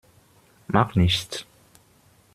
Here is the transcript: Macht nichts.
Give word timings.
Macht 0.65 0.95
nichts. 0.95 1.45